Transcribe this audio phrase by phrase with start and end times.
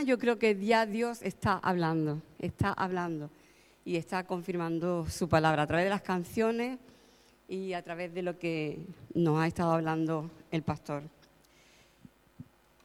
[0.00, 3.30] yo creo que ya Dios está hablando, está hablando
[3.84, 6.78] y está confirmando su palabra a través de las canciones
[7.48, 8.78] y a través de lo que
[9.14, 11.02] nos ha estado hablando el pastor.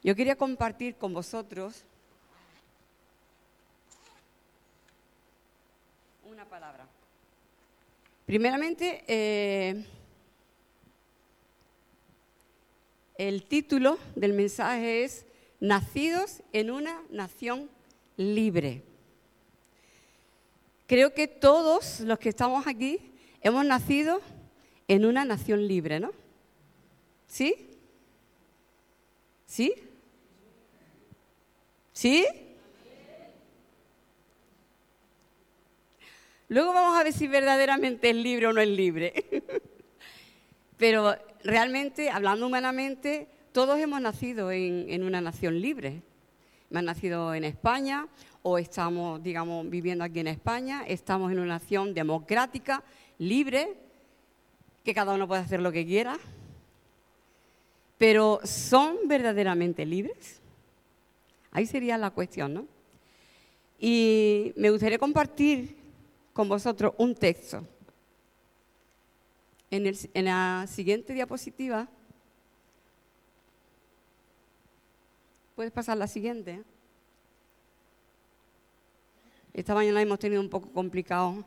[0.02, 1.82] Yo quería compartir con vosotros
[6.30, 6.86] una palabra.
[8.26, 9.84] Primeramente, eh,
[13.16, 15.24] el título del mensaje es
[15.60, 17.68] Nacidos en una nación
[18.16, 18.82] libre.
[20.86, 23.12] Creo que todos los que estamos aquí
[23.42, 24.20] hemos nacido
[24.86, 26.12] en una nación libre, ¿no?
[27.26, 27.68] ¿Sí?
[29.46, 29.74] ¿Sí?
[31.92, 32.26] ¿Sí?
[36.48, 39.12] Luego vamos a ver si verdaderamente es libre o no es libre.
[40.78, 43.28] Pero realmente, hablando humanamente,
[43.58, 46.00] todos hemos nacido en, una nación libre.
[46.70, 48.06] Hemos nacido en España
[48.40, 50.84] o estamos, digamos, viviendo aquí en España.
[50.86, 52.84] Estamos en una nación democrática,
[53.18, 53.74] libre,
[54.84, 56.16] que cada uno puede hacer lo que quiera.
[57.96, 60.40] Pero ¿son verdaderamente libres?
[61.50, 62.66] Ahí sería la cuestión, ¿no?
[63.76, 65.74] Y me gustaría compartir
[66.32, 67.66] con vosotros un texto.
[69.68, 71.88] En, en la siguiente diapositiva,
[75.58, 76.62] puedes pasar la siguiente.
[79.52, 81.44] Esta mañana hemos tenido un poco complicado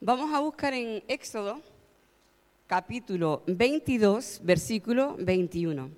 [0.00, 1.75] Vamos a buscar en Éxodo
[2.66, 5.88] capítulo 22, versículo 21.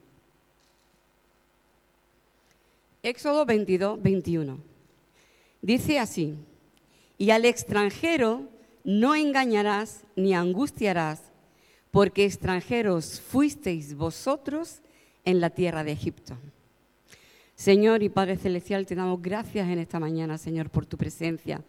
[3.03, 4.59] Éxodo 22, 21.
[5.63, 6.35] Dice así,
[7.17, 8.49] y al extranjero
[8.85, 11.23] no engañarás ni angustiarás,
[11.91, 14.81] porque extranjeros fuisteis vosotros
[15.25, 16.37] en la tierra de Egipto.
[17.55, 21.63] Señor y Padre Celestial, te damos gracias en esta mañana, Señor, por tu presencia.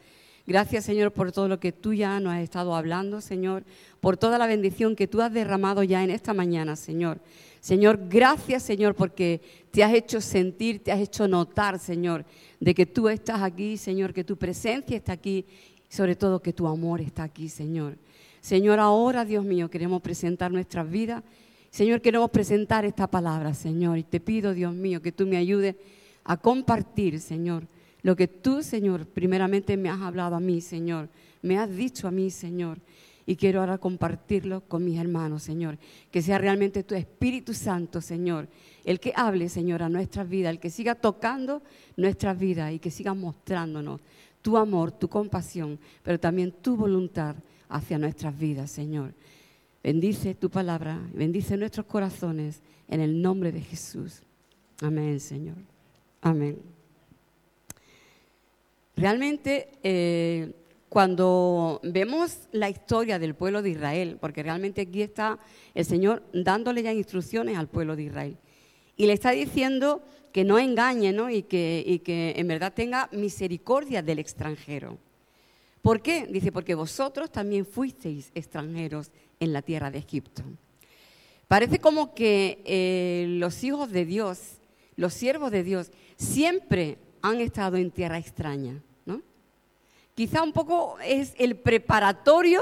[0.47, 3.63] Gracias, Señor, por todo lo que tú ya nos has estado hablando, Señor,
[3.99, 7.19] por toda la bendición que tú has derramado ya en esta mañana, Señor.
[7.59, 9.41] Señor, gracias, Señor, porque
[9.71, 12.25] te has hecho sentir, te has hecho notar, Señor,
[12.59, 15.45] de que tú estás aquí, Señor, que tu presencia está aquí,
[15.89, 17.97] y sobre todo que tu amor está aquí, Señor.
[18.41, 21.21] Señor, ahora, Dios mío, queremos presentar nuestras vidas.
[21.69, 25.75] Señor, queremos presentar esta palabra, Señor, y te pido, Dios mío, que tú me ayudes
[26.23, 27.67] a compartir, Señor
[28.01, 31.09] lo que tú, Señor, primeramente me has hablado a mí, Señor,
[31.41, 32.79] me has dicho a mí, Señor,
[33.25, 35.77] y quiero ahora compartirlo con mis hermanos, Señor.
[36.09, 38.47] Que sea realmente tu Espíritu Santo, Señor,
[38.85, 41.61] el que hable, Señor, a nuestras vidas, el que siga tocando
[41.95, 44.01] nuestras vidas y que siga mostrándonos
[44.41, 47.35] tu amor, tu compasión, pero también tu voluntad
[47.67, 49.13] hacia nuestras vidas, Señor.
[49.83, 54.23] Bendice tu palabra, bendice nuestros corazones en el nombre de Jesús.
[54.81, 55.57] Amén, Señor.
[56.21, 56.78] Amén.
[58.99, 60.51] Realmente, eh,
[60.89, 65.39] cuando vemos la historia del pueblo de Israel, porque realmente aquí está
[65.73, 68.37] el Señor dándole ya instrucciones al pueblo de Israel,
[68.97, 70.01] y le está diciendo
[70.33, 71.29] que no engañe ¿no?
[71.29, 74.97] Y, que, en verdad tenga misericordia del extranjero.
[75.81, 76.27] ¿Por qué?
[76.27, 80.43] Dice, porque vosotros también fuisteis extranjeros en la tierra de Egipto.
[81.47, 84.57] Parece como que eh, los hijos de Dios,
[84.97, 88.83] los siervos de Dios, siempre han estado en tierra extraña
[90.19, 92.61] quizá un poco es el preparatorio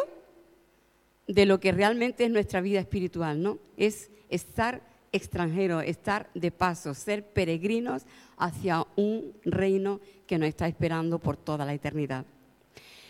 [1.28, 3.57] de lo que realmente es nuestra vida espiritual, ¿no?
[3.78, 8.04] Es estar extranjero, estar de paso, ser peregrinos
[8.38, 12.27] hacia un reino que nos está esperando por toda la eternidad.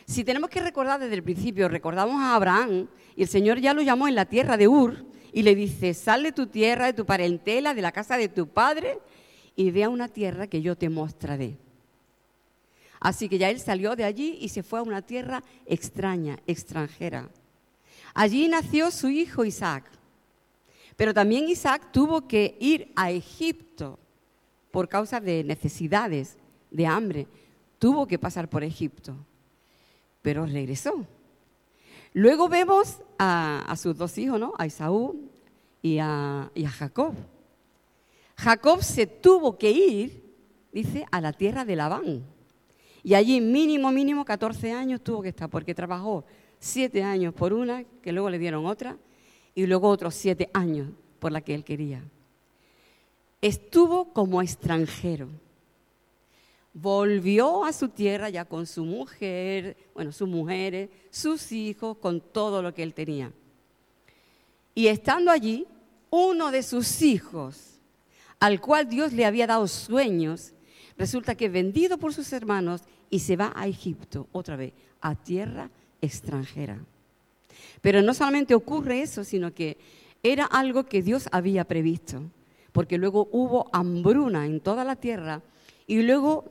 [0.06, 3.82] Si tenemos que recordar desde el principio, recordamos a Abraham y el Señor ya lo
[3.82, 5.04] llamó en la tierra de Ur
[5.34, 8.48] y le dice, sal de tu tierra, de tu parentela, de la casa de tu
[8.48, 8.98] padre
[9.58, 11.58] y ve a una tierra que yo te mostraré.
[13.00, 17.30] Así que ya él salió de allí y se fue a una tierra extraña, extranjera.
[18.14, 19.86] Allí nació su hijo Isaac.
[20.96, 24.00] Pero también Isaac tuvo que ir a Egipto
[24.72, 26.38] por causa de necesidades,
[26.72, 27.28] de hambre.
[27.78, 29.16] Tuvo que pasar por Egipto.
[30.24, 31.06] Pero regresó.
[32.14, 34.54] Luego vemos a, sus dos hijos, ¿no?
[34.58, 35.30] A Isaú
[35.84, 37.14] y a, y a Jacob.
[38.36, 40.24] Jacob se tuvo que ir,
[40.72, 42.37] dice, a la tierra de Labán
[43.08, 46.26] y allí mínimo, mínimo 14 años tuvo que estar, porque trabajó
[46.60, 48.98] 7 años por una, que luego le dieron otra,
[49.56, 50.90] y luego otros siete años
[51.20, 52.04] por la que él quería.
[53.42, 55.30] Estuvo como extranjero.
[56.74, 62.62] Volvió a su tierra ya con su mujer, bueno, sus mujeres, sus hijos, con todo
[62.62, 63.32] lo que él tenía.
[64.76, 65.66] Y estando allí,
[66.10, 67.80] uno de sus hijos,
[68.42, 70.52] al cual Dios le había dado sueños,
[70.98, 75.70] resulta que vendido por sus hermanos y se va a Egipto otra vez, a tierra
[76.02, 76.80] extranjera.
[77.82, 79.78] Pero no solamente ocurre eso, sino que
[80.24, 82.24] era algo que Dios había previsto,
[82.72, 85.42] porque luego hubo hambruna en toda la tierra
[85.86, 86.46] y luego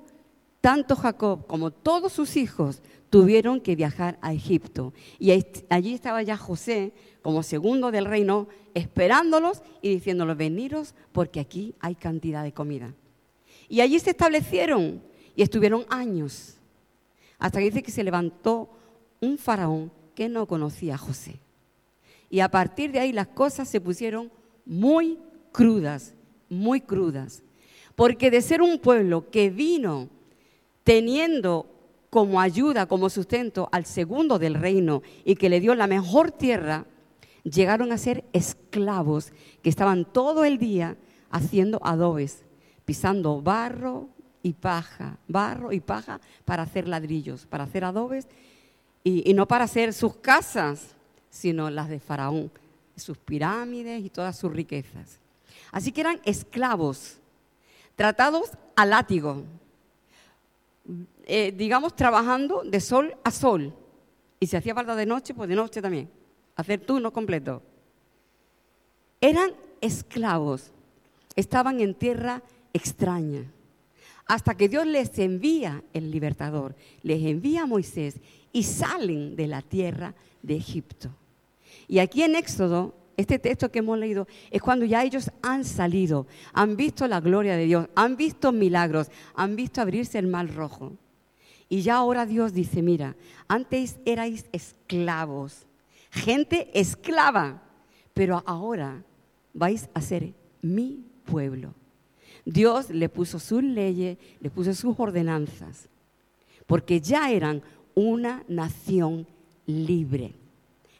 [0.61, 4.93] tanto Jacob como todos sus hijos tuvieron que viajar a Egipto.
[5.19, 5.31] Y
[5.69, 6.93] allí estaba ya José
[7.23, 12.95] como segundo del reino, esperándolos y diciéndolos, veniros porque aquí hay cantidad de comida.
[13.69, 15.03] Y allí se establecieron
[15.37, 16.57] y estuvieron años,
[17.39, 18.71] hasta que dice que se levantó
[19.21, 21.39] un faraón que no conocía a José.
[22.31, 24.33] Y a partir de ahí las cosas se pusieron
[24.65, 25.19] muy
[25.53, 26.15] crudas,
[26.49, 27.43] muy crudas.
[27.95, 30.09] Porque de ser un pueblo que vino
[30.83, 31.67] teniendo
[32.11, 36.87] como ayuda, como sustento al segundo del reino y que le dio la mejor tierra,
[37.45, 40.97] llegaron a ser esclavos que estaban todo el día
[41.31, 42.45] haciendo adobes,
[42.85, 44.09] pisando barro
[44.47, 48.29] y paja, barro y paja para hacer ladrillos, para hacer adobes
[49.03, 50.95] y, no para hacer sus casas,
[51.29, 52.53] sino las de Faraón,
[52.95, 55.19] sus pirámides y todas sus riquezas.
[55.73, 57.19] Así que eran esclavos,
[57.97, 59.43] tratados a látigo,
[61.25, 63.75] eh, digamos, trabajando de sol a sol.
[64.39, 66.09] Y si hacía falta de noche, pues de noche también,
[66.55, 67.63] hacer turno completo.
[69.21, 69.51] Eran
[69.81, 70.71] esclavos,
[71.35, 73.51] estaban en tierra extraña
[74.27, 78.17] hasta que Dios les envía el libertador, les envía a Moisés
[78.53, 81.11] y salen de la tierra de Egipto.
[81.89, 86.27] Y aquí en Éxodo, este texto que hemos leído, es cuando ya ellos han salido,
[86.53, 90.93] han visto la gloria de Dios, han visto milagros, han visto abrirse el mar rojo.
[91.69, 93.17] Y ya ahora Dios dice, mira,
[93.49, 95.67] antes erais esclavos,
[96.11, 97.63] gente esclava,
[98.15, 99.03] pero ahora
[99.53, 100.33] vais a ser
[100.63, 101.75] mi pueblo.
[102.47, 105.89] Dios le puso sus leyes, le puso sus ordenanzas,
[106.67, 107.61] porque ya eran
[107.95, 109.27] una nación
[109.67, 110.33] libre.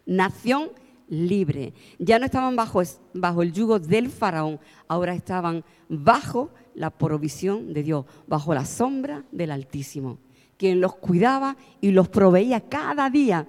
[0.05, 0.71] Nación
[1.09, 1.73] libre.
[2.01, 2.83] Ya no estaban bajo,
[3.15, 4.59] bajo el yugo del faraón,
[4.89, 10.19] ahora estaban bajo la provisión de Dios, bajo la sombra del Altísimo,
[10.57, 13.47] quien los cuidaba y los proveía cada día.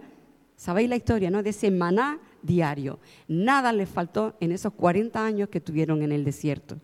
[0.55, 1.41] ¿Sabéis la historia, no?
[1.41, 2.99] De ese maná diario.
[3.27, 6.79] Nada les faltó en esos 40 años que tuvieron en el desierto.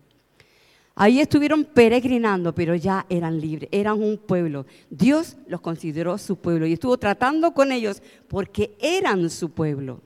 [0.96, 4.64] Ahí estuvieron peregrinando, pero ya eran libres, eran un pueblo.
[4.90, 10.00] Dios los consideró su pueblo y estuvo tratando con ellos porque eran su pueblo.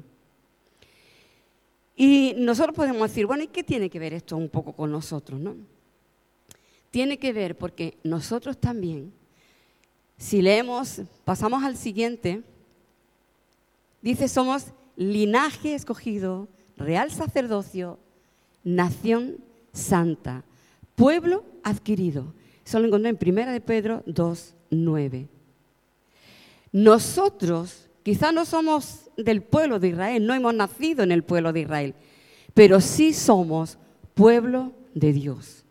[1.94, 5.38] Y nosotros podemos decir, bueno, ¿y qué tiene que ver esto un poco con nosotros?
[5.38, 5.56] No?
[6.90, 9.12] Tiene que ver porque nosotros también,
[10.17, 12.43] si leemos, pasamos al siguiente,
[14.00, 16.49] dice, somos linaje escogido,
[16.79, 17.99] real sacerdocio,
[18.64, 19.37] nación
[19.73, 20.44] santa
[20.99, 22.35] pueblo adquirido.
[22.67, 25.28] Eso lo encontré en Primera de Pedro 2, 9.
[26.73, 31.61] Nosotros quizá no somos del pueblo de Israel, no hemos nacido en el pueblo de
[31.61, 31.95] Israel,
[32.52, 33.78] pero sí somos
[34.14, 35.64] pueblo de Dios.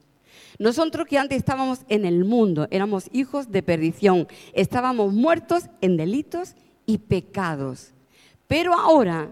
[0.59, 6.55] Nosotros que antes estábamos en el mundo, éramos hijos de perdición, estábamos muertos en delitos
[6.85, 7.91] y pecados.
[8.47, 9.29] Pero ahora,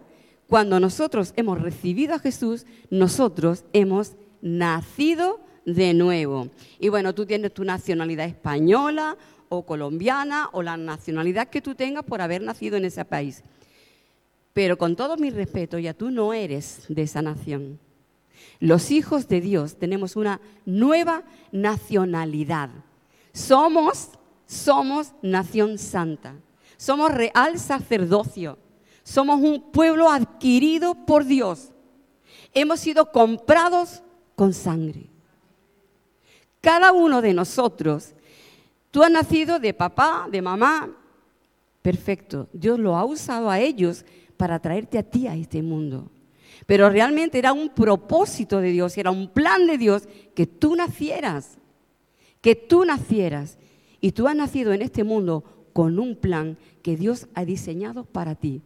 [0.48, 6.50] cuando nosotros hemos recibido a Jesús, nosotros hemos nacido de nuevo.
[6.80, 9.18] Y bueno, tú tienes tu nacionalidad española
[9.50, 13.44] o colombiana o la nacionalidad que tú tengas por haber nacido en ese país.
[14.54, 17.80] Pero con todo mi respeto, ya tú no eres de esa nación.
[18.60, 22.70] Los hijos de Dios tenemos una nueva nacionalidad.
[23.34, 24.12] Somos,
[24.46, 26.36] somos nación santa.
[26.78, 28.58] Somos real sacerdocio.
[29.04, 31.72] Somos un pueblo adquirido por Dios.
[32.54, 34.02] Hemos sido comprados
[34.36, 35.10] con sangre.
[36.66, 38.16] Cada uno de nosotros,
[38.90, 40.90] tú has nacido de papá, de mamá,
[41.84, 42.50] perfecto.
[42.54, 44.04] Dios lo ha usado a ellos
[44.36, 46.10] para traerte a ti a este mundo.
[46.66, 51.60] Pero realmente era un propósito de Dios, era un plan de Dios que tú nacieras,
[52.42, 53.60] que tú nacieras.
[54.02, 58.34] Y tú has nacido en este mundo con un plan que Dios ha diseñado para
[58.34, 58.64] ti.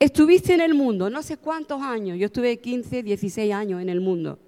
[0.00, 4.00] Estuviste en el mundo no sé cuántos años, yo estuve 15, 16 años en el
[4.00, 4.40] mundo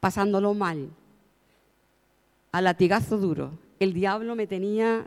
[0.00, 0.90] pasándolo mal,
[2.52, 3.52] a latigazo duro.
[3.78, 5.06] El diablo me tenía,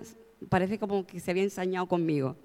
[0.50, 2.36] parece como que se había ensañado conmigo.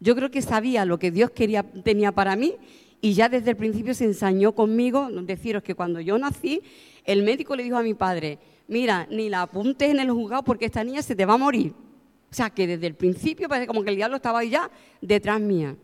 [0.00, 2.56] Yo creo que sabía lo que Dios quería, tenía para mí
[3.00, 5.08] y ya desde el principio se ensañó conmigo.
[5.10, 6.62] Deciros que cuando yo nací,
[7.04, 8.38] el médico le dijo a mi padre,
[8.68, 11.72] mira, ni la apuntes en el juzgado porque esta niña se te va a morir.
[12.30, 15.40] O sea, que desde el principio parece como que el diablo estaba ahí ya detrás
[15.40, 15.76] mía.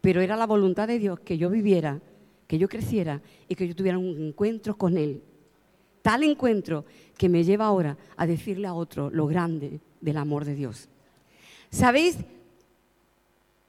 [0.00, 2.00] Pero era la voluntad de Dios que yo viviera,
[2.46, 5.20] que yo creciera y que yo tuviera un encuentro con Él.
[6.06, 6.84] Tal encuentro
[7.18, 10.88] que me lleva ahora a decirle a otro lo grande del amor de Dios.
[11.68, 12.18] ¿Sabéis?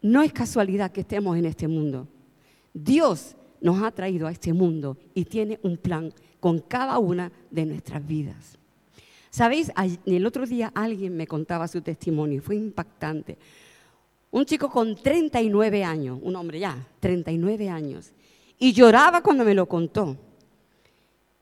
[0.03, 2.07] No es casualidad que estemos en este mundo.
[2.75, 7.65] Dios nos ha traído a este mundo y tiene un plan con cada una de
[7.65, 8.59] nuestras vidas.
[9.31, 9.71] ¿Sabéis?
[10.05, 13.35] El otro día alguien me contaba su testimonio y fue impactante.
[14.29, 18.11] Un chico con 39 años, un hombre ya, 39 años,
[18.59, 20.15] y lloraba cuando me lo contó.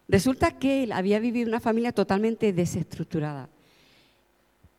[0.07, 3.49] Resulta que él había vivido una familia totalmente desestructurada.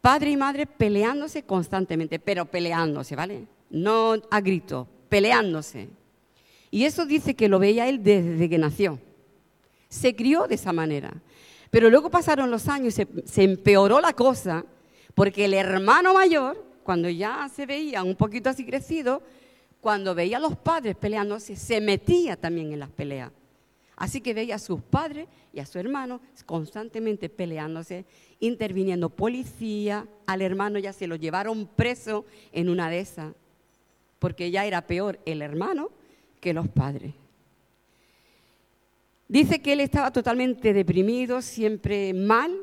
[0.00, 3.47] Padre y madre peleándose constantemente, pero peleándose, ¿vale?
[3.71, 5.88] No a grito, peleándose.
[6.71, 9.00] Y eso dice que lo veía él desde que nació.
[9.88, 11.12] Se crió de esa manera.
[11.71, 14.64] Pero luego pasaron los años y se, empeoró la cosa
[15.14, 19.23] porque el hermano mayor, cuando ya se veía un poquito así crecido,
[19.80, 23.33] cuando veía a los padres peleándose, se metía también en las peleas.
[23.97, 28.05] Así que veía a sus padres y a su hermano constantemente peleándose,
[28.41, 33.35] interviniendo policía, al hermano ya se lo llevaron preso en una de esas,
[34.19, 35.91] porque ya era peor el hermano
[36.41, 37.15] que los padres.
[39.29, 42.55] Dice que él estaba totalmente deprimido, siempre mal,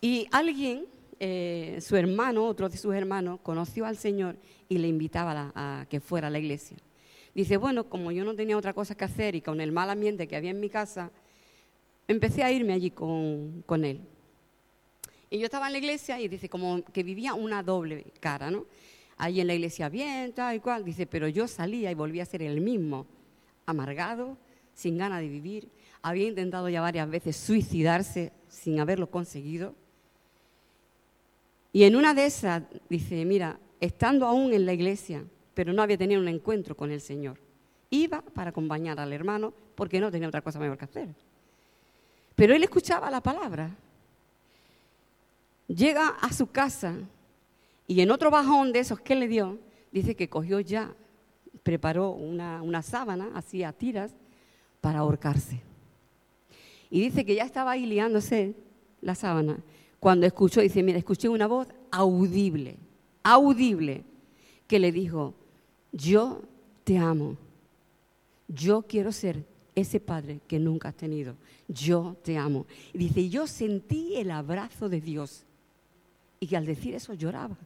[0.00, 0.86] y alguien,
[1.20, 4.36] eh, su hermano, otro de sus hermanos, conoció al Señor
[4.68, 6.78] y le invitaba a que fuera a la iglesia.
[7.36, 10.26] Dice, bueno, como yo no tenía otra cosa que hacer y con el mal ambiente
[10.26, 11.10] que había en mi casa,
[12.08, 14.00] empecé a irme allí con, con él.
[15.28, 18.64] Y yo estaba en la iglesia y dice, como que vivía una doble cara, ¿no?
[19.18, 20.82] Allí en la iglesia bien, tal y cual.
[20.82, 23.06] Dice, pero yo salía y volvía a ser el mismo,
[23.66, 24.38] amargado,
[24.72, 25.68] sin ganas de vivir.
[26.00, 29.74] Había intentado ya varias veces suicidarse sin haberlo conseguido.
[31.70, 35.22] Y en una de esas dice, mira, estando aún en la iglesia,
[35.56, 37.38] pero no había tenido un encuentro con el Señor.
[37.88, 41.08] Iba para acompañar al hermano porque no tenía otra cosa mejor que hacer.
[42.34, 43.74] Pero él escuchaba la palabra.
[45.66, 46.94] Llega a su casa
[47.86, 49.58] y en otro bajón de esos que le dio,
[49.92, 50.92] dice que cogió ya,
[51.62, 54.14] preparó una, una sábana, hacía tiras
[54.82, 55.62] para ahorcarse.
[56.90, 58.54] Y dice que ya estaba ahí liándose
[59.00, 59.60] la sábana
[60.00, 62.76] cuando escuchó, dice, mira, escuché una voz audible,
[63.22, 64.04] audible,
[64.66, 65.34] que le dijo,
[65.96, 66.42] yo
[66.84, 67.36] te amo.
[68.48, 71.34] Yo quiero ser ese padre que nunca has tenido.
[71.68, 72.66] Yo te amo.
[72.92, 75.44] Y dice, yo sentí el abrazo de Dios.
[76.38, 77.56] Y al decir eso lloraba.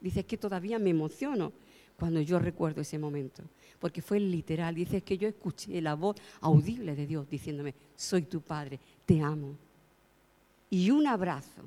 [0.00, 1.52] Dice, es que todavía me emociono
[1.98, 3.42] cuando yo recuerdo ese momento.
[3.80, 4.74] Porque fue literal.
[4.74, 9.20] Dice, es que yo escuché la voz audible de Dios diciéndome, soy tu padre, te
[9.20, 9.56] amo.
[10.70, 11.62] Y un abrazo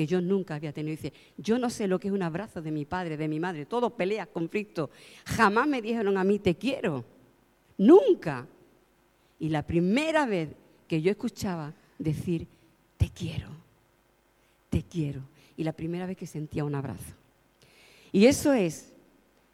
[0.00, 0.96] que yo nunca había tenido.
[0.96, 3.66] Dice, yo no sé lo que es un abrazo de mi padre, de mi madre,
[3.66, 4.88] todo peleas, conflictos.
[5.26, 7.04] Jamás me dijeron a mí, te quiero.
[7.76, 8.46] Nunca.
[9.38, 10.48] Y la primera vez
[10.88, 12.46] que yo escuchaba decir,
[12.96, 13.48] te quiero,
[14.70, 15.20] te quiero.
[15.54, 17.12] Y la primera vez que sentía un abrazo.
[18.10, 18.94] Y eso es,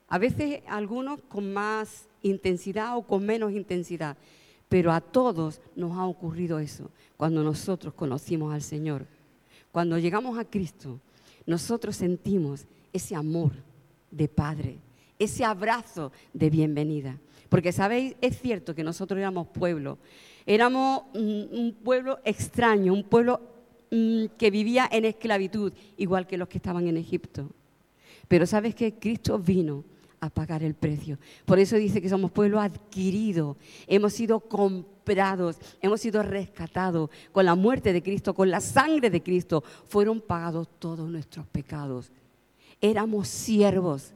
[0.07, 4.17] a veces algunos con más intensidad o con menos intensidad,
[4.69, 9.09] pero a todos nos ha ocurrido eso cuando nosotros conocimos al Señor
[9.77, 10.99] cuando llegamos a Cristo,
[11.45, 12.65] nosotros sentimos
[12.95, 13.53] ese amor
[14.11, 14.79] de Padre,
[15.19, 17.21] ese abrazo de bienvenida.
[17.51, 19.99] Porque sabéis, es cierto que nosotros éramos pueblo,
[20.47, 23.39] éramos un, pueblo extraño, un pueblo
[23.91, 27.51] mm, que vivía en esclavitud, igual que los que estaban en Egipto.
[28.29, 29.85] Pero sabes que Cristo vino
[30.21, 31.19] a pagar el precio.
[31.45, 33.57] Por eso dice que somos pueblo adquirido,
[33.87, 39.23] hemos sido comprados, hemos sido rescatados con la muerte de Cristo, con la sangre de
[39.23, 39.63] Cristo.
[39.89, 42.11] Fueron pagados todos nuestros pecados.
[42.81, 44.13] Éramos siervos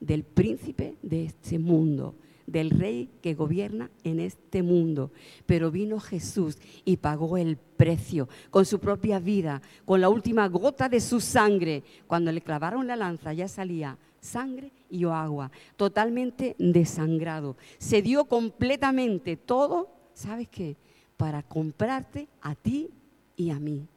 [0.00, 2.14] del príncipe de este mundo,
[2.46, 5.10] del rey que gobierna en este mundo.
[5.46, 10.88] Pero vino Jesús y pagó el precio con su propia vida, con la última gota
[10.88, 11.82] de su sangre.
[12.06, 17.56] Cuando le clavaron la lanza ya salía sangre y agua, totalmente desangrado.
[17.78, 20.76] Se dio completamente todo, ¿sabes qué?
[21.16, 22.90] Para comprarte a ti
[23.36, 23.88] y a mí.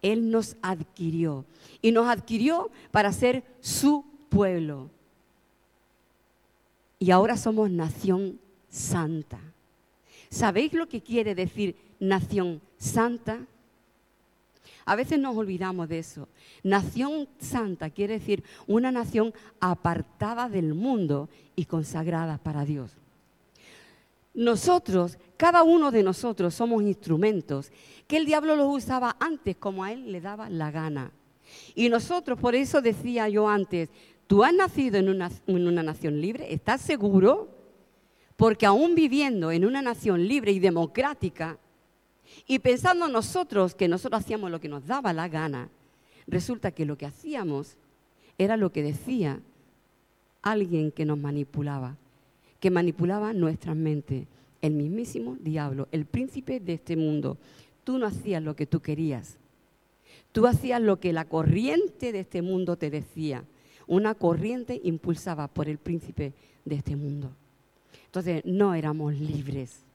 [0.00, 1.44] Él nos adquirió
[1.82, 4.88] y nos adquirió para ser su pueblo.
[6.98, 9.38] Y ahora somos nación santa.
[10.30, 13.40] ¿Sabéis lo que quiere decir nación santa?
[14.86, 16.28] A veces nos olvidamos de eso.
[16.62, 22.92] Nación santa quiere decir una nación apartada del mundo y consagrada para Dios.
[24.32, 27.72] Nosotros, cada uno de nosotros somos instrumentos
[28.06, 31.10] que el diablo los usaba antes como a él le daba la gana.
[31.74, 33.88] Y nosotros, por eso decía yo antes,
[34.28, 37.48] tú has nacido en una, en una nación libre, ¿estás seguro?
[38.36, 41.58] Porque aún viviendo en una nación libre y democrática,
[42.46, 45.68] y pensando nosotros que nosotros hacíamos lo que nos daba la gana,
[46.26, 47.76] resulta que lo que hacíamos
[48.38, 49.40] era lo que decía
[50.42, 51.96] alguien que nos manipulaba,
[52.60, 54.26] que manipulaba nuestras mentes,
[54.62, 57.36] el mismísimo diablo, el príncipe de este mundo.
[57.84, 59.38] Tú no hacías lo que tú querías,
[60.32, 63.44] tú hacías lo que la corriente de este mundo te decía,
[63.86, 66.32] una corriente impulsada por el príncipe
[66.64, 67.30] de este mundo.
[68.06, 69.85] Entonces no éramos libres.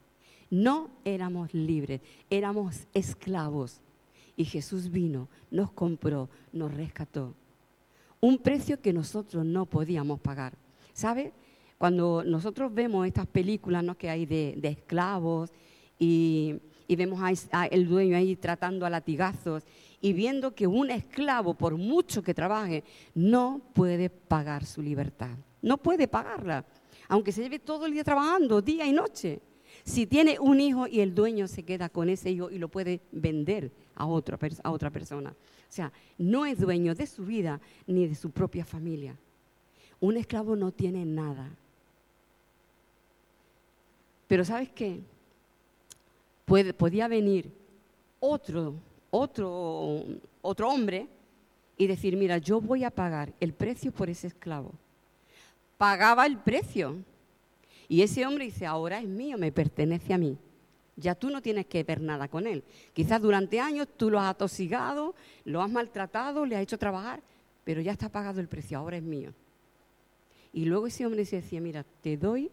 [0.52, 3.82] No éramos libres, éramos esclavos.
[4.36, 7.34] Y Jesús vino, nos compró, nos rescató.
[8.20, 10.54] Un precio que nosotros no podíamos pagar.
[10.94, 11.32] ¿Sabe?
[11.78, 13.98] Cuando nosotros vemos estas películas ¿no?
[13.98, 15.52] que hay de, esclavos
[15.98, 19.64] y, vemos al dueño ahí tratando a latigazos
[20.02, 22.84] y viendo que un esclavo, por mucho que trabaje,
[23.16, 25.38] no puede pagar su libertad.
[25.62, 26.66] No puede pagarla,
[27.08, 29.40] aunque se lleve todo el día trabajando, día y noche.
[29.84, 33.02] Si tiene un hijo y el dueño se queda con ese hijo y lo puede
[33.12, 35.30] vender a, otra persona.
[35.32, 39.16] O sea, no es dueño de su vida ni de su propia familia.
[40.00, 41.50] Un esclavo no tiene nada.
[44.28, 45.00] Pero ¿sabes qué?
[46.78, 47.50] podía venir
[48.20, 48.74] otro,
[49.10, 50.04] otro,
[50.42, 51.08] otro hombre
[51.78, 54.74] y decir, mira, yo voy a pagar el precio por ese esclavo.
[55.78, 56.98] Pagaba el precio
[57.92, 60.38] y ese hombre dice, ahora es mío, me pertenece a mí.
[60.96, 62.64] Ya tú no tienes que ver nada con él.
[62.94, 67.22] Quizás durante años tú lo has atosigado, lo has maltratado, le has hecho trabajar,
[67.66, 69.34] pero ya está pagado el precio, ahora es mío.
[70.54, 72.50] Y luego ese hombre decía, mira, te doy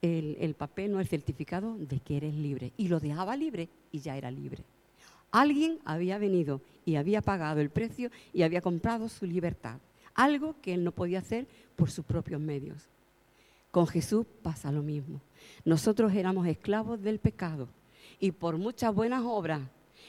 [0.00, 2.72] el, el papel, no el certificado de que eres libre.
[2.76, 4.62] Y lo dejaba libre y ya era libre.
[5.32, 9.80] Alguien había venido y había pagado el precio y había comprado su libertad.
[10.14, 12.88] Algo que él no podía hacer por sus propios medios.
[13.76, 15.20] Con Jesús pasa lo mismo.
[15.66, 17.68] Nosotros éramos esclavos del pecado
[18.18, 19.60] y por muchas buenas obras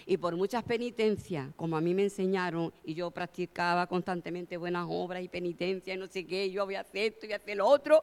[0.05, 5.21] y por muchas penitencias, como a mí me enseñaron y yo practicaba constantemente buenas obras
[5.21, 8.01] y penitencias y no sé qué, yo voy a hacer esto y hacer lo otro,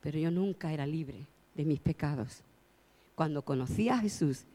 [0.00, 2.42] pero yo nunca era libre de mis pecados.
[3.14, 4.46] Cuando conocí a Jesús,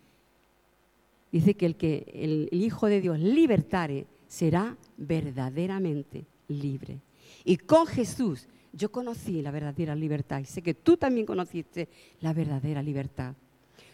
[1.32, 6.98] dice que el que el Hijo de Dios libertare será verdaderamente libre.
[7.46, 11.90] Y con Jesús yo conocí la verdadera libertad y sé que tú también conociste
[12.22, 13.34] la verdadera libertad.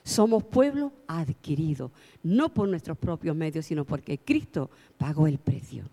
[0.03, 1.91] Somos pueblo adquirido,
[2.23, 5.83] no por nuestros propios medios, sino porque Cristo pagó el precio.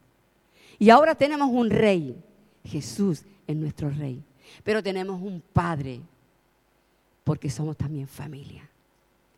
[0.78, 2.16] Y ahora tenemos un rey,
[2.64, 4.22] Jesús es nuestro rey,
[4.62, 6.00] pero tenemos un padre,
[7.24, 8.68] porque somos también familia.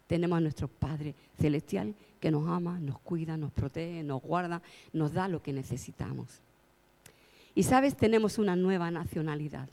[0.07, 5.13] Tenemos a nuestro Padre Celestial que nos ama, nos cuida, nos protege, nos guarda, nos
[5.13, 6.41] da lo que necesitamos.
[7.57, 9.69] Y sabes, tenemos una nueva nacionalidad.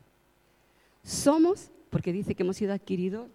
[1.03, 3.29] Somos, porque dice que hemos sido adquiridos,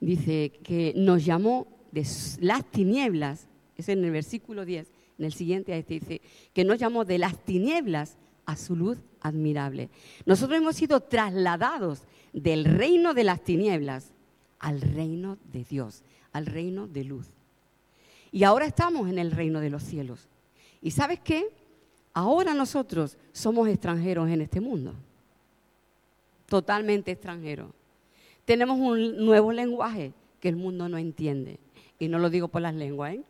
[0.00, 2.06] dice que nos llamó de
[2.40, 6.22] las tinieblas, eso en el versículo 10, en el siguiente dice,
[6.54, 9.90] que nos llamó de las tinieblas a su luz admirable.
[10.24, 14.14] Nosotros hemos sido trasladados del reino de las tinieblas
[14.58, 17.28] al reino de Dios, al reino de luz.
[18.32, 20.30] Y ahora estamos en el reino de los cielos.
[20.80, 21.50] ¿Y sabes qué?
[22.14, 24.94] Ahora nosotros somos extranjeros en este mundo,
[26.46, 27.70] totalmente extranjeros.
[28.44, 31.58] Tenemos un nuevo lenguaje que el mundo no entiende.
[31.98, 33.22] Y no lo digo por las lenguas, ¿eh?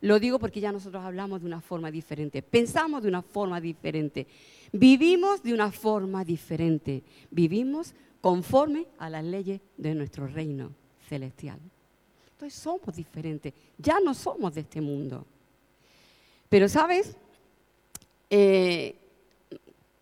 [0.00, 4.26] Lo digo porque ya nosotros hablamos de una forma diferente, pensamos de una forma diferente,
[4.70, 10.72] vivimos de una forma diferente, vivimos conforme a las leyes de nuestro reino
[11.08, 11.58] celestial.
[12.32, 15.24] Entonces somos diferentes, ya no somos de este mundo.
[16.50, 17.16] Pero sabes,
[18.30, 18.96] eh,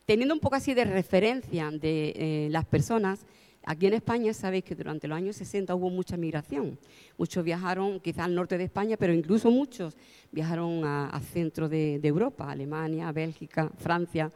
[0.06, 3.20] teniendo un poco así de referencia de eh, las personas,
[3.64, 6.78] aquí en España sabéis que durante los años 60 hubo mucha migración.
[7.16, 9.96] Muchos viajaron quizás al norte de España, pero incluso muchos
[10.30, 14.30] viajaron a, centro de, Europa, Alemania, Bélgica, Francia.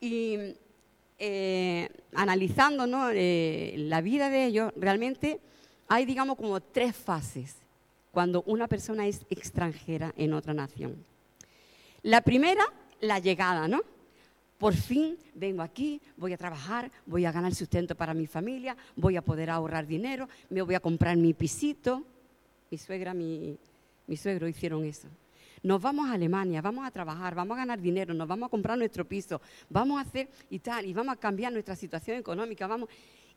[0.00, 0.54] Y
[1.18, 5.40] eh, analizando la vida de ellos, realmente
[5.88, 7.56] hay, digamos, como tres fases
[8.10, 10.96] cuando una persona es extranjera en otra nación.
[12.06, 12.62] La primera,
[13.00, 13.80] la llegada, ¿no?
[14.58, 19.16] Por fin vengo aquí, voy a trabajar, voy a ganar sustento para mi familia, voy
[19.16, 22.04] a poder ahorrar dinero, me voy a comprar mi pisito.
[22.70, 23.58] Mi suegra, mi,
[24.06, 25.08] mis suegros hicieron eso.
[25.64, 28.78] Nos vamos a Alemania, vamos a trabajar, vamos a ganar dinero, nos vamos a comprar
[28.78, 32.88] nuestro piso, vamos a hacer y tal, y vamos a cambiar nuestra situación económica, vamos.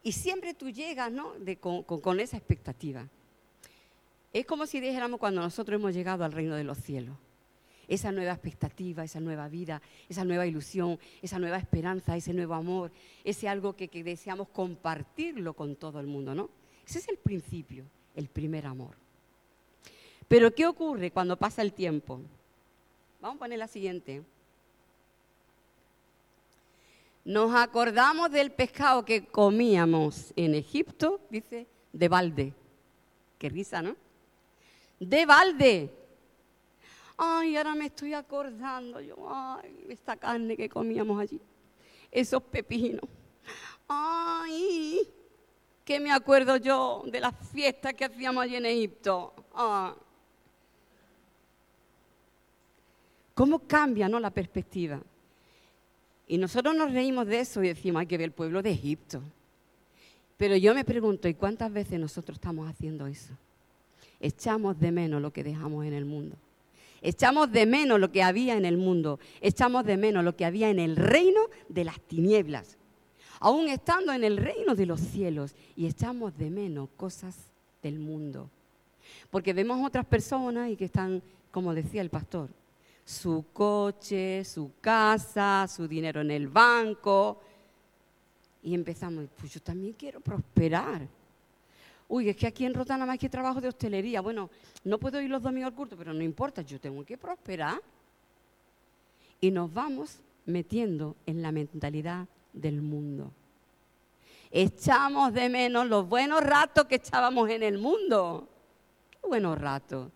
[0.04, 1.34] Y siempre tú llegas, ¿no?
[1.60, 3.08] con esa expectativa.
[4.32, 7.18] Es como si dijéramos cuando nosotros hemos llegado al reino de los cielos.
[7.90, 12.92] Esa nueva expectativa, esa nueva vida, esa nueva ilusión, esa nueva esperanza, ese nuevo amor,
[13.26, 16.50] ese algo que, deseamos compartirlo con todo el mundo, ¿no?
[16.88, 17.84] Ese es el principio,
[18.16, 18.96] el primer amor.
[20.28, 22.22] Pero ¿qué ocurre cuando pasa el tiempo?
[23.20, 24.24] Vamos a poner la siguiente.
[27.26, 32.54] Nos acordamos del pescado que comíamos en Egipto, dice, de balde.
[33.38, 33.96] Qué risa, ¿no?
[35.00, 35.90] de balde.
[37.22, 41.42] Ay, ahora me estoy acordando yo, ay, esta carne que comíamos allí,
[42.10, 43.04] esos pepinos.
[43.88, 45.02] Ay,
[45.84, 49.34] que me acuerdo yo de las fiestas que hacíamos allí en Egipto.
[49.54, 49.94] Ah.
[53.34, 55.02] ¿Cómo cambia no, la perspectiva?
[56.28, 59.22] Y nosotros nos reímos de eso y decimos, hay que ver el pueblo de Egipto.
[60.38, 63.34] Pero yo me pregunto, ¿y cuántas veces nosotros estamos haciendo eso?
[64.20, 66.36] echamos de menos lo que dejamos en el mundo.
[67.02, 69.20] Echamos de menos lo que había en el mundo.
[69.42, 72.78] Echamos de menos lo que había en el reino de las tinieblas.
[73.40, 75.56] Aún estando en el reino de los cielos.
[75.76, 77.36] Y echamos de menos cosas
[77.82, 78.50] del mundo.
[79.30, 82.50] Porque vemos otras personas y que están, como decía el pastor,
[83.06, 87.42] su coche, su casa, su dinero en el banco.
[88.62, 91.08] Y empezamos, pues yo también quiero prosperar.
[92.10, 94.20] Uy, es que aquí en Rota nada más que trabajo de hostelería.
[94.20, 94.50] Bueno,
[94.84, 97.80] no puedo ir los domingos al culto, pero no importa, yo tengo que prosperar.
[99.40, 103.32] Y nos vamos metiendo en la mentalidad del mundo.
[104.52, 108.50] Echamos de menos los buenos ratos que echábamos en el mundo.
[109.12, 110.12] Qué buenos ratos.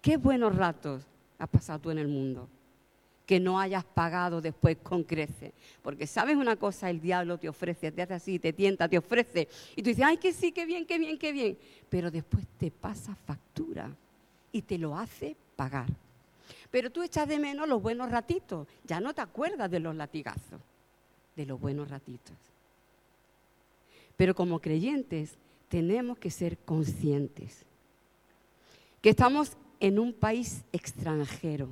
[0.00, 1.02] Qué buenos ratos
[1.38, 2.48] has pasado tú en el mundo
[3.26, 5.52] que no hayas pagado después con crece.
[5.82, 9.48] Porque sabes una cosa, el diablo te ofrece, te hace así, te tienta, te ofrece.
[9.76, 11.58] Y tú dices, ay, que sí, qué bien, qué bien, qué bien.
[11.88, 13.90] Pero después te pasa factura
[14.52, 15.88] y te lo hace pagar.
[16.70, 18.68] Pero tú echas de menos los buenos ratitos.
[18.84, 20.60] Ya no te acuerdas de los latigazos,
[21.34, 22.36] de los buenos ratitos.
[24.16, 25.36] Pero como creyentes
[25.68, 27.64] tenemos que ser conscientes
[29.00, 31.68] que estamos en un país extranjero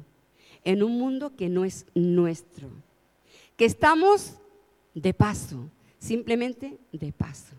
[0.65, 2.69] en un mundo que no es nuestro,
[3.57, 4.37] que estamos
[4.95, 7.55] de paso, simplemente de paso.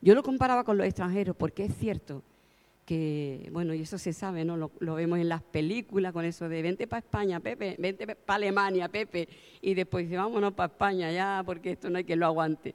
[0.00, 2.22] Yo lo comparaba con los extranjeros porque es cierto
[2.84, 4.56] que, bueno, y eso se sabe, ¿no?
[4.56, 8.88] Lo, vemos en las películas con eso de vente para España, Pepe, vente para Alemania,
[8.88, 9.28] Pepe,
[9.62, 12.74] y después dice, vámonos para España ya, porque esto no hay que lo aguante.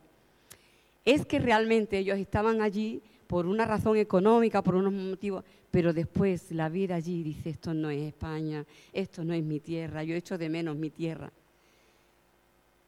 [1.05, 6.51] Es que realmente ellos estaban allí por una razón económica, por unos motivos, pero después
[6.51, 10.35] la vida allí dice, esto no es España, esto no es mi tierra, yo echo
[10.35, 11.31] de menos mi tierra.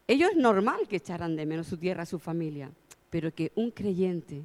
[0.08, 2.72] Ellos es normal que echaran de menos su tierra, su familia,
[3.08, 4.44] pero que un creyente,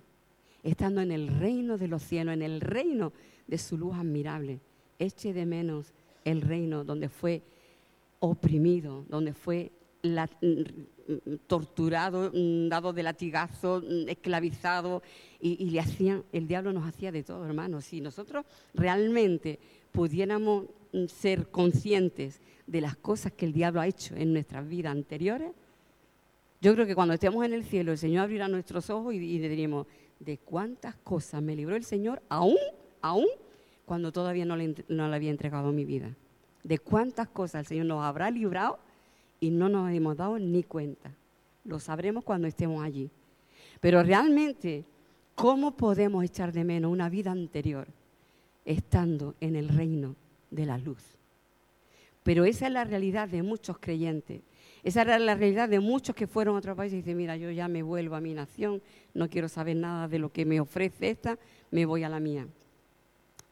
[0.62, 3.12] estando en el reino de los cielos, en el reino
[3.48, 4.60] de su luz admirable,
[5.00, 5.88] eche de menos
[6.24, 7.42] el reino donde fue
[8.20, 9.72] oprimido, donde fue
[10.04, 10.30] la,
[11.48, 15.02] torturado, mm, dado de latigazo, mm, esclavizado,
[15.40, 17.86] y, le hacían, el diablo nos hacía de todo, hermanos.
[17.86, 19.60] Si nosotros realmente
[19.92, 24.92] pudiéramos mm, ser conscientes de las cosas que el diablo ha hecho en nuestras vidas
[24.92, 25.52] anteriores,
[26.60, 29.40] yo creo que cuando estemos en el cielo, el Señor abrirá nuestros ojos y, y
[29.40, 29.86] diríamos,
[30.20, 32.58] ¿de cuántas cosas me libró el Señor aún,
[33.02, 33.28] aún,
[33.86, 36.16] cuando todavía no le, no le había entregado mi vida?
[36.64, 38.80] ¿De cuántas cosas el Señor nos habrá librado
[39.40, 41.12] y no nos hemos dado ni cuenta.
[41.64, 43.10] Lo sabremos cuando estemos allí.
[43.80, 44.86] Pero realmente,
[45.38, 47.88] ¿cómo podemos echar de menos una vida anterior
[48.66, 50.18] estando en el reino
[50.52, 51.02] de la luz?
[52.24, 54.42] Pero esa es la realidad de muchos creyentes.
[54.84, 57.50] Esa es la realidad de muchos que fueron a otro país y dicen, mira, yo
[57.52, 58.82] ya me vuelvo a mi nación,
[59.14, 61.40] no quiero saber nada de lo que me ofrece esta,
[61.72, 62.46] me voy a la mía.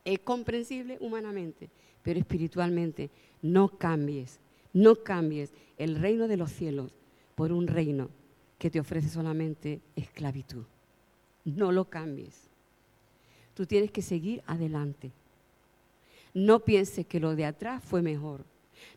[0.03, 1.69] Es comprensible humanamente,
[2.03, 3.09] pero espiritualmente
[3.41, 4.41] no cambies
[4.75, 6.91] no cambies el reino de los cielos
[7.33, 8.09] por un reino
[8.57, 10.65] que te ofrece solamente esclavitud.
[11.45, 12.49] No lo cambies.
[13.53, 15.11] Tú tienes que seguir adelante.
[16.33, 18.43] No pienses que lo de atrás fue mejor.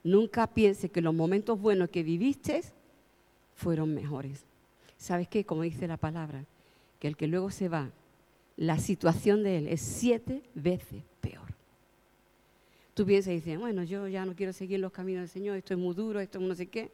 [0.03, 2.63] Nunca pienses que los momentos buenos que viviste
[3.55, 4.45] fueron mejores.
[4.97, 5.45] ¿Sabes qué?
[5.45, 6.45] Como dice la palabra,
[6.99, 7.93] que el que luego se va,
[8.57, 11.55] la situación de él es siete veces peor.
[12.95, 15.75] Tú piensas y dices, bueno, yo ya no quiero seguir los caminos del Señor, esto
[15.75, 16.91] es muy duro, esto es no sé qué.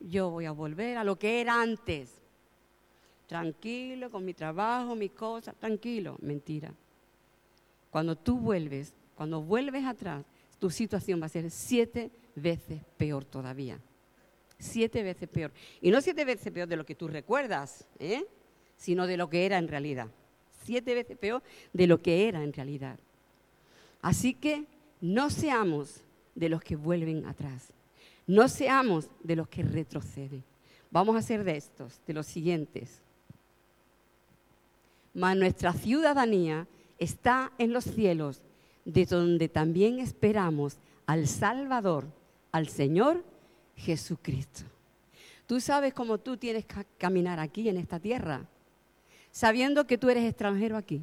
[0.00, 2.25] Yo voy a volver a lo que era antes.
[3.26, 6.16] Tranquilo, con mi trabajo, mis cosas, tranquilo.
[6.20, 6.72] Mentira.
[7.90, 10.24] cuando tú vuelves, cuando vuelves atrás,
[10.58, 13.80] tu situación va a ser siete veces peor todavía.
[14.58, 15.52] Siete veces peor.
[15.80, 18.24] Y no siete veces peor de lo que tú recuerdas, ¿eh?
[18.76, 20.08] sino de lo que era en realidad.
[20.64, 22.98] Siete veces peor de lo que era en realidad.
[24.00, 24.64] Así que
[25.00, 26.02] no seamos
[26.34, 27.72] de los que vuelven atrás.
[28.26, 30.42] No seamos de los que retroceden.
[30.90, 33.02] Vamos a ser de estos, de los siguientes.
[35.16, 36.66] Mas nuestra ciudadanía
[36.98, 38.42] está en los cielos,
[38.84, 40.76] de donde también esperamos
[41.06, 42.04] al Salvador,
[42.52, 43.24] al Señor
[43.76, 44.64] Jesucristo.
[45.46, 48.44] Tú sabes cómo tú tienes que caminar aquí en esta tierra,
[49.30, 51.00] sabiendo que tú eres extranjero aquí,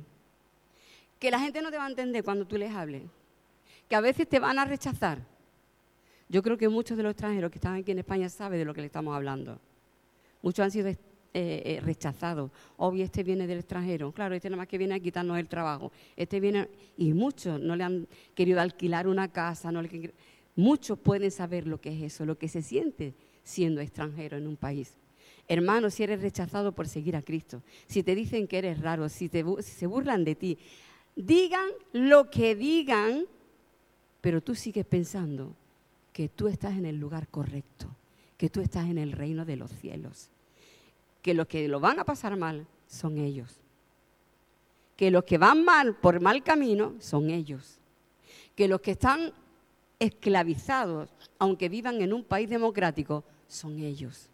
[1.17, 3.01] que la gente no te va a entender cuando tú les hables,
[3.89, 5.25] que a veces te van a rechazar.
[6.29, 8.75] Yo creo que muchos de los extranjeros que están aquí en España saben de lo
[8.75, 9.57] que le estamos hablando.
[10.43, 10.89] Muchos han sido
[11.35, 12.51] eh, eh, rechazados.
[12.77, 14.11] Obvio, este viene del extranjero.
[14.11, 15.91] Claro, este nada más que viene a quitarnos el trabajo.
[16.15, 19.71] Este viene, y muchos no le han querido alquilar una casa.
[19.71, 20.13] No le,
[20.55, 24.57] muchos pueden saber lo que es eso, lo que se siente siendo extranjero en un
[24.57, 24.93] país.
[25.47, 29.27] Hermano, si eres rechazado por seguir a Cristo, si te dicen que eres raro, si,
[29.27, 30.57] si se burlan de ti,
[31.15, 33.25] digan lo que digan,
[34.21, 35.55] pero tú sigues pensando
[36.13, 37.93] que tú estás en el lugar correcto,
[38.37, 40.29] que tú estás en el reino de los cielos,
[41.23, 43.61] que los que lo van a pasar mal son ellos,
[44.95, 47.79] que los que van mal por mal camino son ellos,
[48.55, 49.33] que los que están
[49.99, 51.09] esclavizados,
[51.39, 54.29] aunque vivan en un país democrático, son ellos,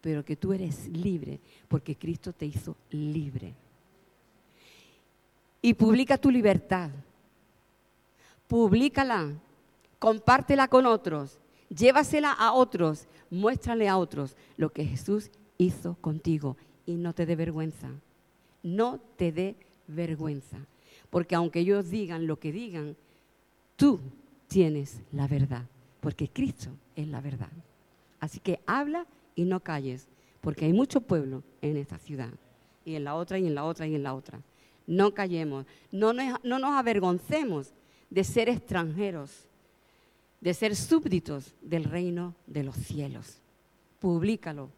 [0.00, 3.54] pero que tú eres libre porque Cristo te hizo libre.
[5.60, 6.90] Y publica tu libertad.
[8.46, 9.32] Publícala,
[9.98, 16.94] compártela con otros, llévasela a otros, muéstrale a otros lo que Jesús hizo contigo y
[16.94, 17.90] no te dé vergüenza.
[18.62, 20.58] No te dé vergüenza.
[21.10, 22.96] Porque aunque ellos digan lo que digan,
[23.76, 24.00] tú
[24.48, 25.66] tienes la verdad.
[26.00, 27.50] Porque Cristo es la verdad.
[28.20, 30.08] Así que habla y no calles.
[30.40, 32.30] Porque hay mucho pueblo en esta ciudad.
[32.84, 34.40] Y en la otra, y en la otra, y en la otra.
[34.86, 35.66] No callemos.
[35.90, 37.72] No nos, no nos avergoncemos
[38.10, 39.48] de ser extranjeros,
[40.40, 43.40] de ser súbditos del reino de los cielos.
[43.98, 44.70] Publícalo.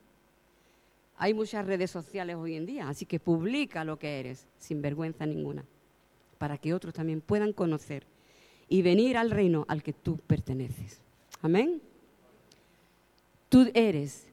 [1.20, 5.26] Hay muchas redes sociales hoy en día, así que publica lo que eres, sin vergüenza
[5.26, 5.64] ninguna,
[6.38, 8.06] para que otros también puedan conocer
[8.68, 11.00] y venir al reino al que tú perteneces.
[11.42, 11.82] Amén.
[13.48, 14.28] Tú eres,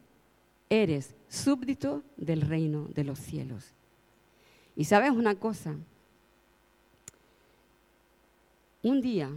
[0.70, 3.74] eres súbdito del reino de los cielos.
[4.76, 5.76] Y sabes una cosa,
[8.84, 9.32] un día,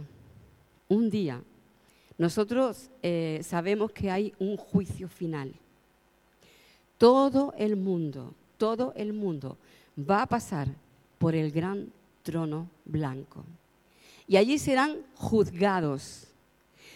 [0.87, 1.41] un día,
[2.19, 5.55] nosotros eh, sabemos que hay un juicio final.
[6.99, 9.57] Todo el mundo, todo el mundo
[9.97, 10.67] va a pasar
[11.17, 13.43] por el gran trono blanco.
[14.27, 16.27] Y allí serán juzgados.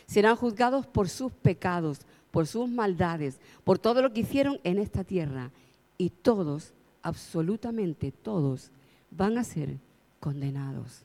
[0.06, 5.04] Serán juzgados por sus pecados, por sus maldades, por todo lo que hicieron en esta
[5.04, 5.50] tierra.
[5.98, 8.70] Y todos, absolutamente todos,
[9.10, 9.78] van a ser
[10.20, 11.04] condenados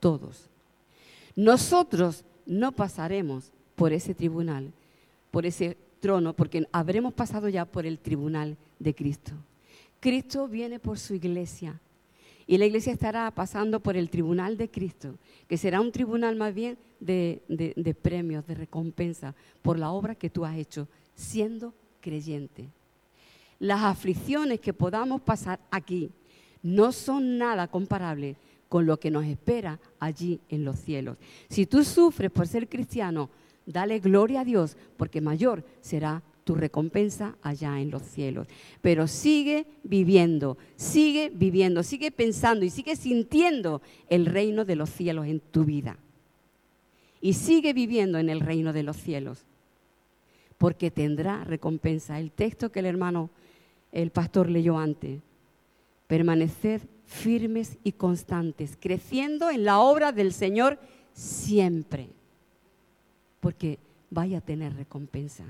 [0.00, 0.48] todos.
[1.36, 4.72] Nosotros no pasaremos por ese tribunal,
[5.30, 9.32] por ese trono, porque habremos pasado ya por el tribunal de Cristo.
[10.00, 11.80] Cristo viene por su iglesia
[12.46, 15.14] y la iglesia estará pasando por el tribunal de Cristo,
[15.48, 20.30] que será un tribunal más bien de, de premios, de recompensa por la obra que
[20.30, 22.68] tú has hecho siendo creyente.
[23.58, 26.10] Las aflicciones que podamos pasar aquí
[26.62, 28.36] no son nada comparables
[28.68, 31.16] con lo que nos espera allí en los cielos.
[31.48, 33.30] Si tú sufres por ser cristiano,
[33.68, 38.48] dale gloria a Dios, porque mayor será tu recompensa allá en los cielos.
[38.80, 45.26] Pero sigue viviendo, sigue viviendo, sigue pensando y sigue sintiendo el reino de los cielos
[45.26, 45.98] en tu vida.
[47.20, 49.44] Y sigue viviendo en el reino de los cielos,
[50.56, 52.18] porque tendrá recompensa.
[52.18, 53.28] El texto que el hermano,
[53.92, 55.20] el pastor leyó antes,
[56.06, 60.78] permaneced firmes y constantes, creciendo en la obra del Señor
[61.12, 62.10] siempre,
[63.40, 63.78] porque
[64.10, 65.44] vaya a tener recompensa.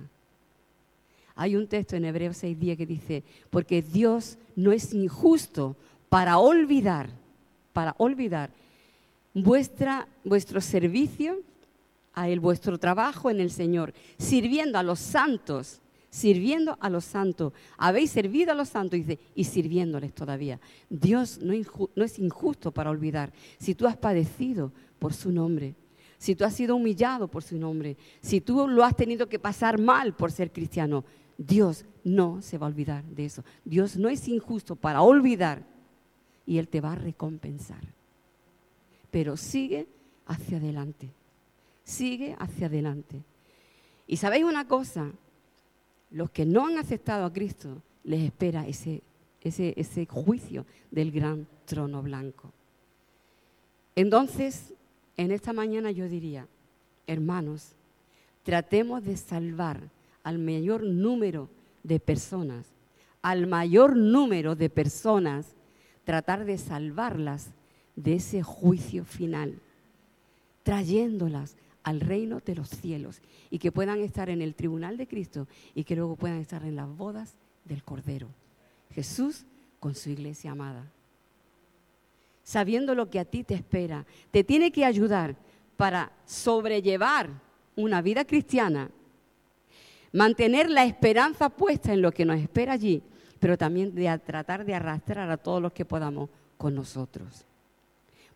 [1.34, 5.76] Hay un texto en Hebreos 6.10 que dice, porque Dios no es injusto
[6.08, 7.10] para olvidar,
[7.72, 8.50] para olvidar
[9.34, 11.38] vuestra, vuestro servicio
[12.14, 17.52] a Él, vuestro trabajo en el Señor, sirviendo a los santos sirviendo a los santos.
[17.76, 20.58] Habéis servido a los santos dice, y sirviéndoles todavía.
[20.88, 21.54] Dios no,
[21.94, 23.32] no, es injusto para olvidar.
[23.58, 25.74] Si tú has padecido por su nombre,
[26.18, 29.78] si tú has sido humillado por su nombre, si tú lo has tenido que pasar
[29.78, 31.04] mal por ser cristiano,
[31.38, 33.44] Dios no se va a olvidar de eso.
[33.64, 35.62] Dios no es injusto para olvidar
[36.44, 37.82] y Él te va a recompensar.
[39.10, 39.86] pero sigue
[40.26, 41.08] hacia adelante.
[41.82, 43.22] Sigue hacia adelante.
[44.06, 45.10] Y sabéis una cosa,
[46.10, 49.02] los que no han aceptado a Cristo les espera ese,
[49.40, 52.52] ese, ese juicio del gran trono blanco.
[53.96, 54.74] Entonces,
[55.18, 56.46] en esta mañana yo diría,
[57.06, 57.72] hermanos,
[58.44, 59.90] tratemos de salvar
[60.22, 61.50] al mayor número
[61.82, 62.66] de personas,
[63.20, 65.54] al mayor número de personas,
[66.04, 67.50] tratar de salvarlas
[67.96, 69.58] de ese juicio final,
[70.62, 75.48] trayéndolas al reino de los cielos y que puedan estar en el tribunal de Cristo
[75.74, 78.28] y que luego puedan estar en las bodas del Cordero.
[78.94, 79.44] Jesús
[79.80, 80.92] con su iglesia amada.
[82.48, 85.36] Sabiendo lo que a ti te espera, te tiene que ayudar
[85.76, 87.28] para sobrellevar
[87.76, 88.90] una vida cristiana,
[90.12, 93.02] mantener la esperanza puesta en lo que nos espera allí,
[93.38, 97.44] pero también de tratar de arrastrar a todos los que podamos con nosotros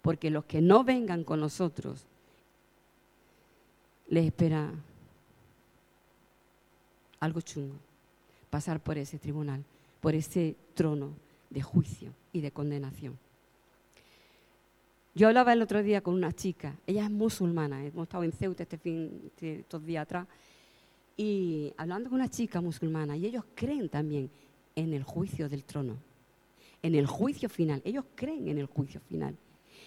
[0.03, 2.05] porque los que no vengan con nosotros
[4.09, 4.70] les espera
[7.20, 7.77] algo chungo,
[8.51, 9.64] pasar por ese tribunal,
[10.01, 11.11] por ese trono
[11.48, 13.16] de juicio y de condenación.
[15.14, 18.62] Yo hablaba el otro día con una chica, ella es musulmana, hemos estado en Ceuta
[18.62, 20.27] este fin, este, estos días atrás,
[21.18, 24.31] y hablando con una chica musulmana, y ellos creen también
[24.75, 25.98] en el juicio del trono,
[26.81, 29.37] en el juicio final, ellos creen en el juicio final.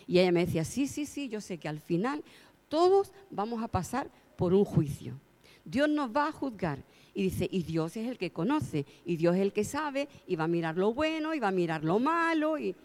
[0.06, 2.24] Y ella me decía, sí, sí, sí, yo sé que al final
[2.70, 5.20] todos vamos a pasar por un juicio.
[5.66, 6.84] Dios nos va a juzgar.
[7.16, 10.36] Y dice, y Dios es el que conoce, y Dios es el que sabe, y
[10.36, 12.60] va a mirar lo bueno, y va a mirar lo malo.
[12.60, 12.76] Y,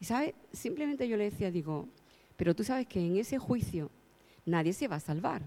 [0.00, 0.34] y ¿sabe?
[0.52, 1.88] Simplemente yo le decía, digo,
[2.36, 3.90] pero tú sabes que en ese juicio
[4.44, 5.42] nadie se va a salvar,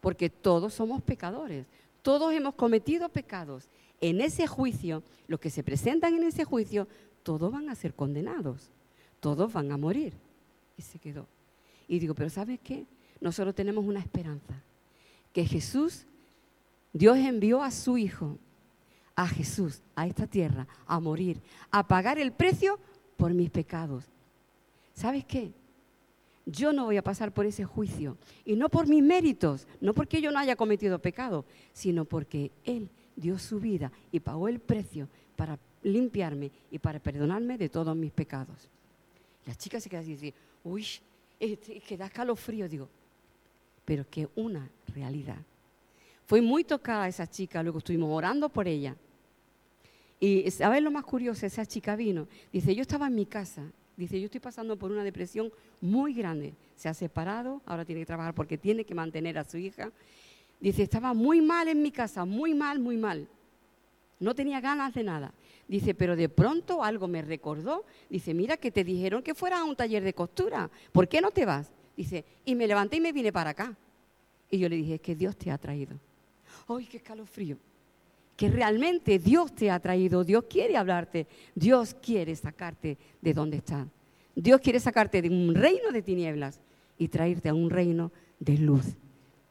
[0.00, 1.66] porque todos somos pecadores,
[2.02, 3.68] todos hemos cometido pecados.
[4.00, 6.88] En ese juicio, los que se presentan en ese juicio,
[7.22, 8.70] todos van a ser condenados
[9.20, 10.14] todos van a morir.
[10.76, 11.26] Y se quedó.
[11.86, 12.86] Y digo, pero ¿sabes qué?
[13.20, 14.62] Nosotros tenemos una esperanza,
[15.32, 16.06] que Jesús,
[16.92, 18.38] Dios envió a su Hijo,
[19.14, 22.78] a Jesús, a esta tierra, a morir, a pagar el precio
[23.20, 24.04] por mis pecados.
[24.94, 25.52] ¿Sabes qué?
[26.46, 30.22] Yo no voy a pasar por ese juicio, y no por mis méritos, no porque
[30.22, 35.06] yo no haya cometido pecado, sino porque Él dio su vida y pagó el precio
[35.36, 38.70] para limpiarme y para perdonarme de todos mis pecados.
[39.46, 40.32] La chica se queda así,
[40.64, 40.86] uy,
[41.86, 42.88] que da escalofrío, digo,
[43.84, 45.42] pero que una realidad.
[46.24, 48.96] Fue muy tocada esa chica, luego estuvimos orando por ella.
[50.20, 51.46] Y ¿sabes lo más curioso?
[51.46, 53.62] Esa chica vino, dice, yo estaba en mi casa,
[53.96, 58.06] dice, yo estoy pasando por una depresión muy grande, se ha separado, ahora tiene que
[58.06, 59.90] trabajar porque tiene que mantener a su hija.
[60.60, 63.26] Dice, estaba muy mal en mi casa, muy mal, muy mal.
[64.18, 65.32] No tenía ganas de nada.
[65.66, 67.86] Dice, pero de pronto algo me recordó.
[68.10, 70.70] Dice, mira que te dijeron que fueras a un taller de costura.
[70.92, 71.70] ¿Por qué no te vas?
[71.96, 73.74] Dice, y me levanté y me vine para acá.
[74.50, 75.96] Y yo le dije, es que Dios te ha traído.
[76.68, 77.56] ¡Ay, qué escalofrío!
[78.40, 80.24] Que realmente Dios te ha traído.
[80.24, 81.26] Dios quiere hablarte.
[81.54, 83.86] Dios quiere sacarte de donde estás.
[84.34, 86.58] Dios quiere sacarte de un reino de tinieblas
[86.96, 88.96] y traerte a un reino de luz,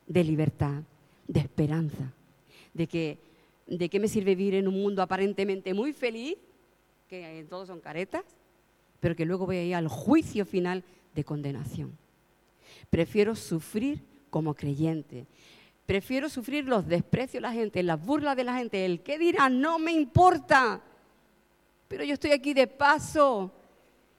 [0.08, 0.82] de libertad,
[1.28, 2.12] de esperanza.
[2.74, 3.20] De que
[3.70, 6.38] ¿De qué me sirve vivir en un mundo aparentemente muy feliz,
[7.08, 8.24] que todos son caretas,
[9.00, 11.96] pero que luego voy a ir al juicio final de condenación?
[12.90, 15.28] Prefiero sufrir como creyente.
[15.90, 19.50] Prefiero sufrir los desprecios de la gente, las burlas de la gente, el que dirá,
[19.50, 20.84] no me importa.
[21.88, 23.52] Pero yo estoy aquí de paso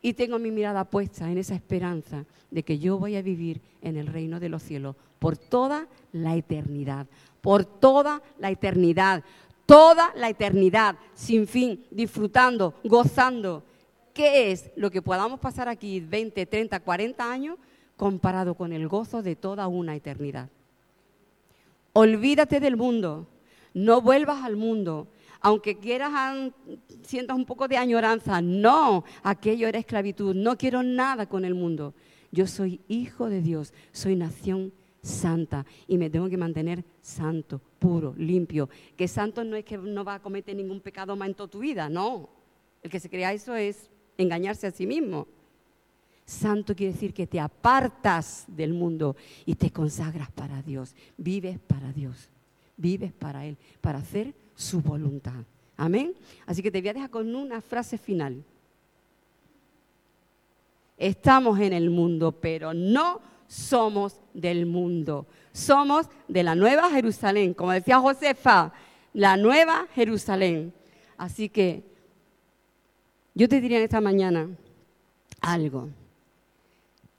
[0.02, 3.96] y tengo mi mirada puesta en esa esperanza de que yo voy a vivir en
[3.96, 7.06] el reino de los cielos por toda la eternidad
[7.40, 9.22] por toda la eternidad,
[9.64, 13.62] toda la eternidad, sin fin, disfrutando, gozando.
[14.12, 17.58] ¿Qué es lo que podamos pasar aquí 20, 30, 40 años
[17.96, 20.50] comparado con el gozo de toda una eternidad?
[21.92, 23.26] Olvídate del mundo,
[23.74, 25.08] no vuelvas al mundo,
[25.40, 26.12] aunque quieras,
[27.02, 31.94] sientas un poco de añoranza, no, aquello era esclavitud, no quiero nada con el mundo.
[32.30, 34.72] Yo soy hijo de Dios, soy nación
[35.02, 38.68] santa y me tengo que mantener santo, puro, limpio.
[38.96, 41.58] Que santo no es que no va a cometer ningún pecado más en toda tu
[41.58, 42.28] vida, no.
[42.82, 45.26] El que se crea eso es engañarse a sí mismo.
[46.30, 50.94] Santo quiere decir que te apartas del mundo y te consagras para Dios.
[51.16, 52.30] Vives para Dios.
[52.76, 55.44] Vives para Él, para hacer su voluntad.
[55.76, 56.14] Amén.
[56.46, 58.44] Así que te voy a dejar con una frase final.
[60.96, 65.26] Estamos en el mundo, pero no somos del mundo.
[65.52, 68.72] Somos de la nueva Jerusalén, como decía Josefa,
[69.14, 70.72] la nueva Jerusalén.
[71.16, 71.82] Así que
[73.34, 74.48] yo te diría en esta mañana
[75.40, 75.88] algo.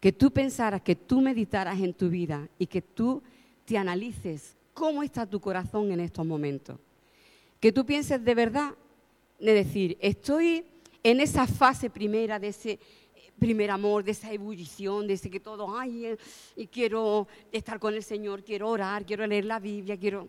[0.02, 3.22] Que tú pensaras, que tú meditaras en tu vida y que tú
[3.66, 6.80] te analices cómo está tu corazón en estos momentos.
[7.60, 8.74] Que tú pienses de verdad,
[9.40, 10.66] de decir, estoy
[11.04, 12.80] en esa fase primera de ese
[13.38, 16.18] primer amor, de esa ebullición, de ese que todo, ay, eh,
[16.56, 20.28] y quiero estar con el Señor, quiero orar, quiero leer la Biblia, quiero...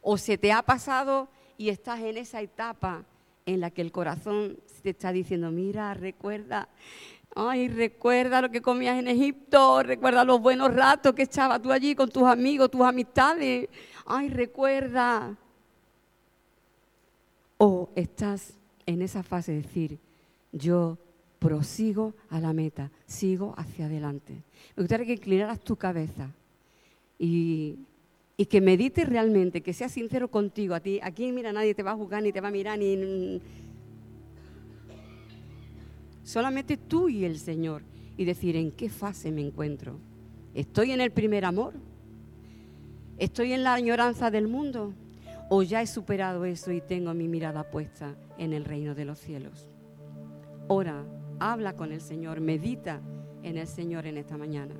[0.00, 1.28] O se te ha pasado
[1.58, 3.04] y estás en esa etapa
[3.44, 6.68] en la que el corazón te está diciendo, mira, recuerda,
[7.36, 11.94] ay, recuerda lo que comías en Egipto, recuerda los buenos ratos que estabas tú allí
[11.94, 13.68] con tus amigos, tus amistades,
[14.06, 15.36] ay, recuerda.
[17.58, 18.54] O estás
[18.86, 19.98] en esa fase de decir,
[20.50, 20.96] yo
[21.38, 24.32] prosigo a la meta, sigo hacia adelante.
[24.74, 26.30] Me gustaría que inclinaras tu cabeza
[27.18, 27.76] y,
[28.48, 30.74] que medites realmente, que seas sincero contigo.
[30.74, 33.40] A ti, aquí mira, nadie te va a juzgar ni te va a mirar ni
[36.26, 37.82] solamente tú y el Señor
[38.16, 40.00] y decir en qué fase me encuentro.
[40.54, 41.74] ¿Estoy en el primer amor?
[43.16, 44.92] ¿Estoy en la añoranza del mundo?
[45.48, 49.20] ¿O ya he superado eso y tengo mi mirada puesta en el reino de los
[49.20, 49.68] cielos?
[50.66, 51.04] Ora,
[51.38, 53.00] habla con el Señor, medita
[53.44, 54.74] en el Señor en esta mañana.